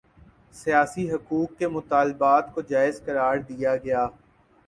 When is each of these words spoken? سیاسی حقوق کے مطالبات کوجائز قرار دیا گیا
سیاسی 0.53 1.03
حقوق 1.11 1.49
کے 1.57 1.67
مطالبات 1.67 2.53
کوجائز 2.53 3.01
قرار 3.05 3.37
دیا 3.49 3.75
گیا 3.77 4.07